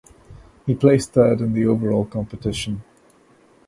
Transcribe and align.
He 0.65 0.73
placed 0.73 1.13
third 1.13 1.41
in 1.41 1.53
the 1.53 1.67
overall 1.67 2.05
competition. 2.05 2.81